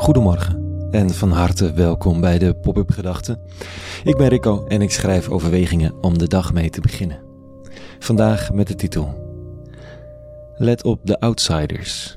Goedemorgen 0.00 0.88
en 0.90 1.10
van 1.10 1.30
harte 1.30 1.72
welkom 1.72 2.20
bij 2.20 2.38
de 2.38 2.54
Pop-up 2.54 2.90
Gedachten. 2.90 3.40
Ik 4.04 4.16
ben 4.16 4.28
Rico 4.28 4.64
en 4.66 4.82
ik 4.82 4.90
schrijf 4.90 5.28
overwegingen 5.28 5.94
om 6.00 6.18
de 6.18 6.28
dag 6.28 6.52
mee 6.52 6.70
te 6.70 6.80
beginnen. 6.80 7.22
Vandaag 7.98 8.52
met 8.52 8.66
de 8.66 8.74
titel 8.74 9.14
Let 10.56 10.84
op 10.84 11.00
de 11.02 11.20
outsiders. 11.20 12.14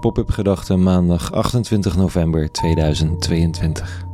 Pop-up 0.00 0.30
Gedachten 0.30 0.82
maandag 0.82 1.32
28 1.32 1.96
november 1.96 2.50
2022. 2.50 4.04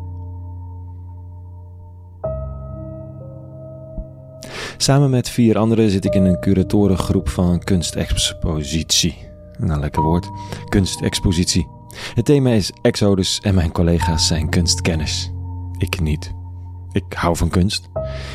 Samen 4.77 5.11
met 5.11 5.29
vier 5.29 5.59
anderen 5.59 5.91
zit 5.91 6.04
ik 6.04 6.14
in 6.14 6.25
een 6.25 6.41
curatorengroep 6.41 7.29
van 7.29 7.50
een 7.50 7.64
kunstexpositie. 7.64 9.29
Nou, 9.59 9.80
lekker 9.80 10.02
woord. 10.02 10.30
Kunstexpositie. 10.69 11.79
Het 12.15 12.25
thema 12.25 12.51
is 12.51 12.73
Exodus 12.83 13.41
en 13.41 13.55
mijn 13.55 13.73
collega's 13.73 14.27
zijn 14.27 14.49
kunstkenners. 14.49 15.30
Ik 15.79 16.01
niet. 16.01 16.33
Ik 16.93 17.05
hou 17.09 17.37
van 17.37 17.49
kunst. 17.49 17.89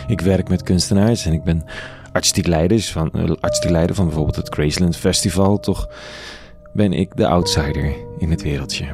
Ik 0.07 0.21
werk 0.21 0.49
met 0.49 0.63
kunstenaars 0.63 1.25
en 1.25 1.33
ik 1.33 1.43
ben 1.43 1.65
artistiek, 2.11 2.47
leiders 2.47 2.91
van, 2.91 3.11
uh, 3.13 3.31
artistiek 3.39 3.69
leider 3.69 3.95
van 3.95 4.05
bijvoorbeeld 4.05 4.35
het 4.35 4.53
Graceland 4.53 4.97
Festival. 4.97 5.59
Toch 5.59 5.89
ben 6.73 6.93
ik 6.93 7.15
de 7.15 7.27
outsider 7.27 7.95
in 8.17 8.29
het 8.29 8.41
wereldje. 8.41 8.85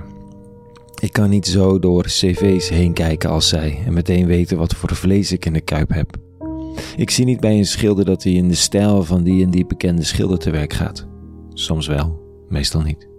Ik 1.01 1.13
kan 1.13 1.29
niet 1.29 1.47
zo 1.47 1.79
door 1.79 2.03
cv's 2.03 2.69
heen 2.69 2.93
kijken 2.93 3.29
als 3.29 3.47
zij 3.47 3.79
en 3.85 3.93
meteen 3.93 4.25
weten 4.25 4.57
wat 4.57 4.73
voor 4.73 4.95
vlees 4.95 5.31
ik 5.31 5.45
in 5.45 5.53
de 5.53 5.61
kuip 5.61 5.89
heb. 5.89 6.17
Ik 6.95 7.09
zie 7.09 7.25
niet 7.25 7.39
bij 7.39 7.57
een 7.57 7.65
schilder 7.65 8.05
dat 8.05 8.23
hij 8.23 8.33
in 8.33 8.47
de 8.47 8.55
stijl 8.55 9.03
van 9.03 9.23
die 9.23 9.43
en 9.43 9.51
die 9.51 9.65
bekende 9.65 10.03
schilder 10.03 10.39
te 10.39 10.49
werk 10.49 10.73
gaat. 10.73 11.07
Soms 11.53 11.87
wel, 11.87 12.19
meestal 12.49 12.81
niet. 12.81 13.10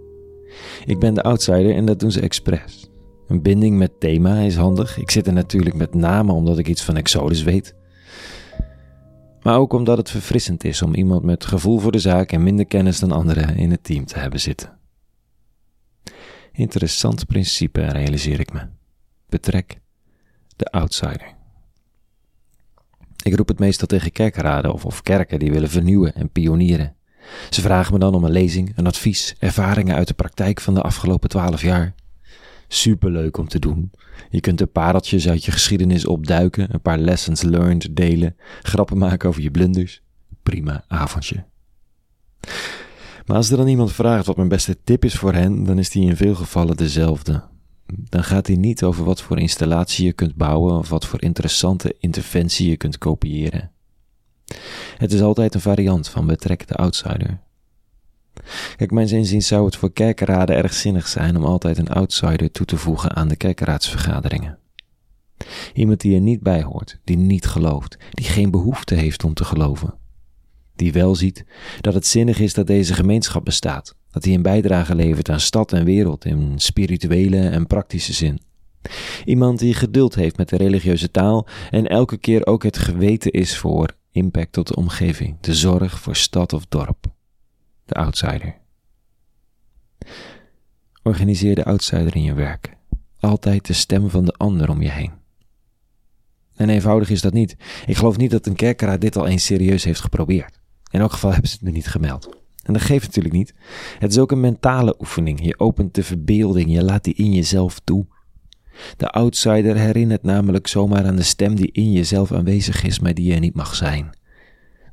Ik 0.85 0.99
ben 0.99 1.13
de 1.13 1.23
outsider 1.23 1.75
en 1.75 1.85
dat 1.85 1.99
doen 1.99 2.11
ze 2.11 2.21
expres. 2.21 2.89
Een 3.27 3.41
binding 3.41 3.77
met 3.77 3.99
thema 3.99 4.39
is 4.39 4.55
handig. 4.55 4.97
Ik 4.97 5.11
zit 5.11 5.27
er 5.27 5.33
natuurlijk 5.33 5.75
met 5.75 5.93
name 5.93 6.31
omdat 6.31 6.57
ik 6.57 6.67
iets 6.67 6.83
van 6.83 6.97
Exodus 6.97 7.43
weet. 7.43 7.75
Maar 9.41 9.57
ook 9.57 9.73
omdat 9.73 9.97
het 9.97 10.09
verfrissend 10.09 10.63
is 10.63 10.81
om 10.81 10.93
iemand 10.93 11.23
met 11.23 11.45
gevoel 11.45 11.79
voor 11.79 11.91
de 11.91 11.99
zaak 11.99 12.31
en 12.31 12.43
minder 12.43 12.65
kennis 12.65 12.99
dan 12.99 13.11
anderen 13.11 13.55
in 13.55 13.71
het 13.71 13.83
team 13.83 14.05
te 14.05 14.19
hebben 14.19 14.39
zitten. 14.39 14.77
Interessant 16.51 17.25
principe 17.25 17.85
realiseer 17.85 18.39
ik 18.39 18.53
me. 18.53 18.61
Betrek 19.29 19.79
de 20.55 20.65
outsider. 20.65 21.35
Ik 23.23 23.35
roep 23.35 23.47
het 23.47 23.59
meestal 23.59 23.87
tegen 23.87 24.11
kerkraden 24.11 24.73
of, 24.73 24.85
of 24.85 25.01
kerken 25.01 25.39
die 25.39 25.51
willen 25.51 25.69
vernieuwen 25.69 26.15
en 26.15 26.29
pionieren. 26.29 26.95
Ze 27.49 27.61
vragen 27.61 27.93
me 27.93 27.99
dan 27.99 28.13
om 28.13 28.23
een 28.23 28.31
lezing, 28.31 28.71
een 28.75 28.87
advies, 28.87 29.35
ervaringen 29.39 29.95
uit 29.95 30.07
de 30.07 30.13
praktijk 30.13 30.61
van 30.61 30.73
de 30.73 30.81
afgelopen 30.81 31.29
twaalf 31.29 31.61
jaar. 31.61 31.93
Superleuk 32.67 33.37
om 33.37 33.47
te 33.47 33.59
doen. 33.59 33.91
Je 34.29 34.39
kunt 34.39 34.61
er 34.61 34.67
pareltjes 34.67 35.29
uit 35.29 35.45
je 35.45 35.51
geschiedenis 35.51 36.05
opduiken, 36.05 36.73
een 36.73 36.81
paar 36.81 36.97
lessons 36.97 37.41
learned 37.41 37.95
delen, 37.95 38.35
grappen 38.61 38.97
maken 38.97 39.29
over 39.29 39.41
je 39.41 39.51
blunders. 39.51 40.01
Prima 40.43 40.83
avondje. 40.87 41.45
Maar 43.25 43.37
als 43.37 43.49
er 43.49 43.57
dan 43.57 43.67
iemand 43.67 43.91
vraagt 43.91 44.25
wat 44.25 44.35
mijn 44.35 44.47
beste 44.47 44.77
tip 44.83 45.05
is 45.05 45.15
voor 45.15 45.33
hen, 45.33 45.63
dan 45.63 45.79
is 45.79 45.89
die 45.89 46.07
in 46.07 46.15
veel 46.15 46.35
gevallen 46.35 46.77
dezelfde. 46.77 47.43
Dan 47.85 48.23
gaat 48.23 48.45
die 48.45 48.57
niet 48.57 48.83
over 48.83 49.05
wat 49.05 49.21
voor 49.21 49.39
installatie 49.39 50.05
je 50.05 50.13
kunt 50.13 50.35
bouwen 50.35 50.77
of 50.77 50.89
wat 50.89 51.05
voor 51.05 51.21
interessante 51.21 51.95
interventie 51.99 52.69
je 52.69 52.77
kunt 52.77 52.97
kopiëren. 52.97 53.72
Het 54.97 55.13
is 55.13 55.21
altijd 55.21 55.53
een 55.53 55.61
variant 55.61 56.09
van 56.09 56.27
betrek 56.27 56.67
de 56.67 56.75
outsider. 56.75 57.39
Kijk, 58.75 58.91
mijn 58.91 59.09
inziens 59.09 59.47
zou 59.47 59.65
het 59.65 59.75
voor 59.75 59.93
kerkenraden 59.93 60.55
erg 60.55 60.73
zinnig 60.73 61.07
zijn 61.07 61.37
om 61.37 61.43
altijd 61.43 61.77
een 61.77 61.89
outsider 61.89 62.51
toe 62.51 62.65
te 62.65 62.77
voegen 62.77 63.15
aan 63.15 63.27
de 63.27 63.35
kerkenraadsvergaderingen. 63.35 64.57
Iemand 65.73 66.01
die 66.01 66.15
er 66.15 66.21
niet 66.21 66.41
bij 66.41 66.63
hoort, 66.63 66.99
die 67.03 67.17
niet 67.17 67.45
gelooft, 67.45 67.97
die 68.11 68.25
geen 68.25 68.51
behoefte 68.51 68.95
heeft 68.95 69.23
om 69.23 69.33
te 69.33 69.43
geloven. 69.43 69.93
Die 70.75 70.93
wel 70.93 71.15
ziet 71.15 71.45
dat 71.81 71.93
het 71.93 72.07
zinnig 72.07 72.39
is 72.39 72.53
dat 72.53 72.67
deze 72.67 72.93
gemeenschap 72.93 73.45
bestaat, 73.45 73.95
dat 74.11 74.23
hij 74.23 74.33
een 74.33 74.41
bijdrage 74.41 74.95
levert 74.95 75.29
aan 75.29 75.39
stad 75.39 75.73
en 75.73 75.85
wereld 75.85 76.25
in 76.25 76.53
spirituele 76.55 77.49
en 77.49 77.67
praktische 77.67 78.13
zin. 78.13 78.41
Iemand 79.25 79.59
die 79.59 79.73
geduld 79.73 80.15
heeft 80.15 80.37
met 80.37 80.49
de 80.49 80.57
religieuze 80.57 81.11
taal 81.11 81.47
en 81.69 81.87
elke 81.87 82.17
keer 82.17 82.45
ook 82.45 82.63
het 82.63 82.77
geweten 82.77 83.31
is 83.31 83.57
voor 83.57 83.95
impact 84.13 84.57
op 84.57 84.65
de 84.65 84.75
omgeving, 84.75 85.39
de 85.39 85.55
zorg 85.55 85.99
voor 85.99 86.15
stad 86.15 86.53
of 86.53 86.65
dorp. 86.65 87.05
De 87.85 87.93
outsider. 87.93 88.57
Organiseer 91.03 91.55
de 91.55 91.65
outsider 91.65 92.15
in 92.15 92.23
je 92.23 92.33
werk. 92.33 92.77
Altijd 93.19 93.65
de 93.65 93.73
stem 93.73 94.09
van 94.09 94.25
de 94.25 94.33
ander 94.33 94.69
om 94.69 94.81
je 94.81 94.91
heen. 94.91 95.11
En 96.55 96.69
eenvoudig 96.69 97.09
is 97.09 97.21
dat 97.21 97.33
niet. 97.33 97.55
Ik 97.85 97.95
geloof 97.95 98.17
niet 98.17 98.31
dat 98.31 98.45
een 98.45 98.55
kerkeraad 98.55 99.01
dit 99.01 99.15
al 99.15 99.27
eens 99.27 99.45
serieus 99.45 99.83
heeft 99.83 100.01
geprobeerd. 100.01 100.59
In 100.91 100.99
elk 100.99 101.11
geval 101.11 101.31
hebben 101.31 101.49
ze 101.49 101.55
het 101.55 101.65
me 101.65 101.71
niet 101.71 101.87
gemeld. 101.87 102.29
En 102.63 102.73
dat 102.73 102.81
geeft 102.81 103.05
natuurlijk 103.05 103.35
niet. 103.35 103.53
Het 103.99 104.11
is 104.11 104.17
ook 104.17 104.31
een 104.31 104.39
mentale 104.39 104.95
oefening. 104.99 105.45
Je 105.45 105.59
opent 105.59 105.95
de 105.95 106.03
verbeelding, 106.03 106.71
je 106.71 106.83
laat 106.83 107.03
die 107.03 107.13
in 107.13 107.33
jezelf 107.33 107.79
toe. 107.79 108.05
De 108.97 109.09
outsider 109.09 109.75
herinnert 109.75 110.23
namelijk 110.23 110.67
zomaar 110.67 111.05
aan 111.05 111.15
de 111.15 111.23
stem 111.23 111.55
die 111.55 111.71
in 111.71 111.91
jezelf 111.91 112.31
aanwezig 112.31 112.83
is, 112.83 112.99
maar 112.99 113.13
die 113.13 113.33
er 113.33 113.39
niet 113.39 113.55
mag 113.55 113.75
zijn. 113.75 114.09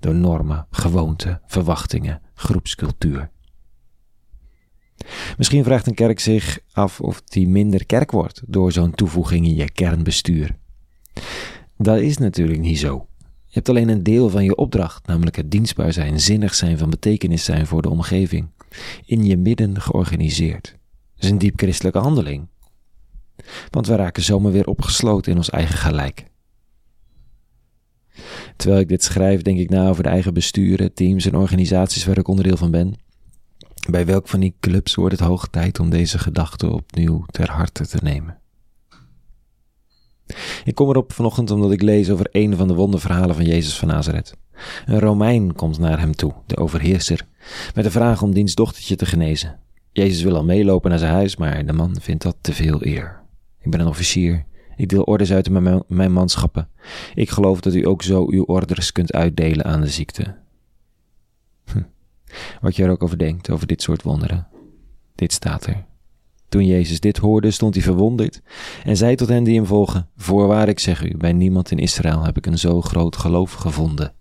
Door 0.01 0.15
normen, 0.15 0.67
gewoonten, 0.71 1.41
verwachtingen, 1.47 2.23
groepscultuur. 2.35 3.31
Misschien 5.39 5.65
vraagt 5.65 5.87
een 5.87 5.95
kerk 5.95 6.21
zich 6.21 6.59
af 6.73 7.01
of 7.01 7.23
die 7.23 7.49
minder 7.49 7.87
kerk 7.87 8.11
wordt 8.11 8.43
door 8.47 8.73
zo'n 8.73 8.95
toevoeging 8.95 9.47
in 9.47 9.55
je 9.55 9.71
kernbestuur. 9.71 10.57
Dat 11.77 11.99
is 11.99 12.19
natuurlijk 12.19 12.61
niet 12.61 12.79
zo. 12.79 13.07
Je 13.47 13.57
hebt 13.57 13.69
alleen 13.69 13.89
een 13.89 14.03
deel 14.03 14.31
van 14.31 14.45
je 14.45 14.57
opdracht, 14.57 15.07
namelijk 15.07 15.37
het 15.37 15.51
dienstbaar 15.51 15.93
zijn, 15.93 16.21
zinnig 16.21 16.55
zijn, 16.55 16.79
van 16.79 16.91
betekenis 16.91 17.45
zijn 17.45 17.67
voor 17.67 17.83
de 17.83 17.91
omgeving, 17.91 18.49
in 19.05 19.25
je 19.25 19.37
midden 19.37 19.81
georganiseerd. 19.81 20.77
Dat 21.15 21.25
is 21.25 21.31
een 21.31 21.39
diep 21.39 21.59
christelijke 21.59 21.99
handeling. 21.99 22.49
Want 23.71 23.87
we 23.87 23.95
raken 23.95 24.23
zomaar 24.23 24.53
weer 24.53 24.67
opgesloten 24.67 25.33
in 25.33 25.39
ons 25.39 25.51
eigen 25.51 25.77
gelijk. 25.77 26.25
Terwijl 28.57 28.81
ik 28.81 28.89
dit 28.89 29.05
schrijf, 29.05 29.43
denk 29.43 29.59
ik 29.59 29.71
na 29.71 29.89
over 29.89 30.03
de 30.03 30.09
eigen 30.09 30.35
besturen, 30.35 30.95
teams 30.95 31.27
en 31.27 31.35
organisaties 31.35 32.05
waar 32.05 32.19
ik 32.19 32.29
onderdeel 32.29 32.57
van 32.57 32.71
ben. 32.71 32.95
Bij 33.91 34.07
welk 34.07 34.29
van 34.29 34.41
die 34.41 34.55
clubs 34.61 34.95
wordt 34.95 35.19
het 35.19 35.27
hoog 35.27 35.49
tijd 35.49 35.81
om 35.81 35.91
deze 35.91 36.19
gedachten 36.19 36.73
opnieuw 36.73 37.25
ter 37.27 37.51
harte 37.51 37.87
te 37.87 37.99
nemen? 38.03 38.39
Ik 40.65 40.75
kom 40.75 40.89
erop 40.89 41.13
vanochtend 41.13 41.51
omdat 41.51 41.73
ik 41.73 41.83
lees 41.83 42.11
over 42.11 42.27
een 42.31 42.57
van 42.57 42.69
de 42.69 42.75
wonderverhalen 42.75 43.35
van 43.35 43.45
Jezus 43.45 43.79
van 43.79 43.89
Nazareth. 43.89 44.35
Een 44.87 45.01
Romein 45.01 45.55
komt 45.55 45.79
naar 45.79 46.01
hem 46.01 46.15
toe, 46.15 46.35
de 46.47 46.57
overheerser, 46.57 47.27
met 47.75 47.85
de 47.85 47.91
vraag 47.91 48.23
om 48.23 48.35
diens 48.35 48.55
dochtertje 48.55 48.97
te 48.97 49.07
genezen. 49.07 49.59
Jezus 49.93 50.23
wil 50.23 50.37
al 50.37 50.45
meelopen 50.45 50.91
naar 50.91 50.99
zijn 50.99 51.13
huis, 51.13 51.37
maar 51.37 51.67
de 51.67 51.73
man 51.73 51.97
vindt 52.01 52.23
dat 52.23 52.37
te 52.41 52.53
veel 52.53 52.87
eer. 52.87 53.20
Ik 53.61 53.71
ben 53.71 53.81
een 53.81 53.87
officier. 53.87 54.45
Ik 54.77 54.89
deel 54.89 55.03
orders 55.03 55.33
uit 55.33 55.51
met 55.51 55.89
mijn, 55.89 56.13
manschappen. 56.13 56.69
Ik 57.15 57.31
geloof 57.31 57.61
dat 57.61 57.75
u 57.75 57.87
ook 57.87 58.03
zo 58.03 58.27
uw 58.31 58.45
orders 58.45 58.93
kunt 58.93 59.13
uitdelen 59.13 59.65
aan 59.65 59.81
de 59.81 59.89
ziekte. 59.89 60.37
Hm. 61.65 61.83
Wat 62.61 62.77
je 62.77 62.85
er 62.85 62.91
ook 62.91 63.03
over 63.03 63.19
denkt, 63.19 63.51
over 63.51 63.67
dit 63.67 63.83
soort 63.83 64.03
wonderen. 64.03 64.47
Dit 65.15 65.33
staat 65.33 65.67
er. 65.67 65.85
Toen 66.49 66.67
Jezus 66.67 67.01
dit 67.01 67.17
hoorde, 67.17 67.51
stond 67.51 67.75
hij 67.75 67.83
verwonderd 67.83 68.43
en 68.85 68.97
zei 68.97 69.15
tot 69.15 69.29
hen 69.29 69.45
die 69.45 69.57
hem 69.57 69.67
volgen: 69.67 70.09
Voorwaar, 70.17 70.69
ik 70.69 70.79
zeg 70.79 71.05
u, 71.05 71.17
bij 71.17 71.33
niemand 71.33 71.71
in 71.71 71.79
Israël 71.79 72.25
heb 72.25 72.37
ik 72.37 72.47
een 72.47 72.59
zo 72.59 72.81
groot 72.81 73.17
geloof 73.17 73.53
gevonden. 73.53 74.15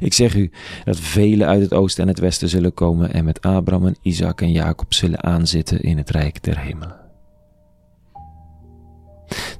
Ik 0.00 0.14
zeg 0.14 0.36
u 0.36 0.50
dat 0.84 0.98
velen 0.98 1.46
uit 1.46 1.62
het 1.62 1.74
oosten 1.74 2.02
en 2.02 2.08
het 2.08 2.18
westen 2.18 2.48
zullen 2.48 2.74
komen 2.74 3.12
en 3.12 3.24
met 3.24 3.40
Abraham 3.40 3.86
en 3.86 3.96
Isaac 4.02 4.40
en 4.40 4.52
Jacob 4.52 4.94
zullen 4.94 5.22
aanzitten 5.22 5.80
in 5.80 5.96
het 5.96 6.10
rijk 6.10 6.42
der 6.42 6.58
hemelen. 6.58 7.01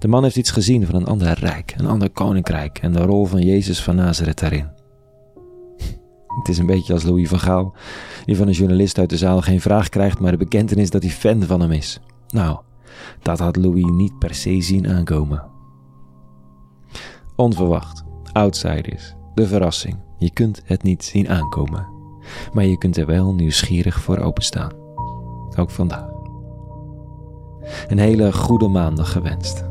De 0.03 0.09
man 0.09 0.23
heeft 0.23 0.37
iets 0.37 0.51
gezien 0.51 0.87
van 0.87 0.95
een 0.95 1.07
ander 1.07 1.39
rijk, 1.39 1.75
een 1.77 1.87
ander 1.87 2.11
koninkrijk 2.11 2.79
en 2.79 2.93
de 2.93 3.03
rol 3.03 3.25
van 3.25 3.41
Jezus 3.41 3.83
van 3.83 3.97
Nazareth 3.97 4.39
daarin. 4.39 4.71
Het 6.39 6.49
is 6.49 6.59
een 6.59 6.67
beetje 6.67 6.93
als 6.93 7.03
Louis 7.03 7.29
van 7.29 7.39
Gaal, 7.39 7.75
die 8.25 8.37
van 8.37 8.47
een 8.47 8.53
journalist 8.53 8.99
uit 8.99 9.11
de 9.11 9.17
zaal 9.17 9.41
geen 9.41 9.61
vraag 9.61 9.89
krijgt, 9.89 10.19
maar 10.19 10.31
de 10.31 10.37
bekentenis 10.37 10.91
dat 10.91 11.03
hij 11.03 11.11
fan 11.11 11.43
van 11.43 11.61
hem 11.61 11.73
is. 11.73 12.01
Nou, 12.29 12.59
dat 13.23 13.39
had 13.39 13.57
Louis 13.57 13.85
niet 13.85 14.19
per 14.19 14.35
se 14.35 14.61
zien 14.61 14.89
aankomen. 14.89 15.45
Onverwacht, 17.37 18.05
outsiders, 18.33 19.15
de 19.35 19.47
verrassing. 19.47 19.97
Je 20.19 20.31
kunt 20.31 20.63
het 20.65 20.83
niet 20.83 21.05
zien 21.05 21.29
aankomen, 21.29 21.87
maar 22.53 22.65
je 22.65 22.79
kunt 22.79 22.97
er 22.97 23.07
wel 23.07 23.35
nieuwsgierig 23.35 24.01
voor 24.01 24.19
openstaan. 24.19 24.73
Ook 25.57 25.71
vandaag. 25.71 26.11
Een 27.89 27.99
hele 27.99 28.33
goede 28.33 28.69
maandag 28.69 29.13
gewenst 29.13 29.71